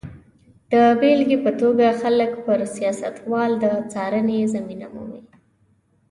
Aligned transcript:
د 0.71 0.73
بېلګې 0.99 1.37
په 1.45 1.51
توګه 1.61 1.87
خلک 2.01 2.31
پر 2.45 2.59
سیاستوالو 2.75 3.55
د 3.63 3.65
څارنې 3.91 4.39
زمینه 4.53 4.87
مومي. 4.93 5.23